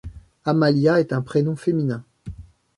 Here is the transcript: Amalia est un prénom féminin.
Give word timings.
Amalia 0.45 0.99
est 0.99 1.13
un 1.13 1.21
prénom 1.21 1.55
féminin. 1.55 2.03